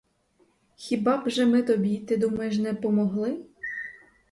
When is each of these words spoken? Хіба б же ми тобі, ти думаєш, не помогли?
Хіба 0.75 1.17
б 1.17 1.29
же 1.29 1.45
ми 1.45 1.63
тобі, 1.63 1.97
ти 1.97 2.17
думаєш, 2.17 2.57
не 2.57 2.73
помогли? 2.73 3.43